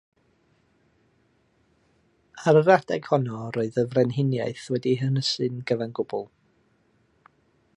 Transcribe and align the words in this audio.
Ar 2.51 2.59
yr 2.61 2.71
adeg 2.75 3.09
honno, 3.11 3.41
roedd 3.57 3.77
y 3.83 3.83
frenhiniaeth 3.93 4.65
wedi'i 4.77 4.95
hynysu'n 5.03 5.61
gyfan 5.73 5.95
gwbl. 6.01 6.25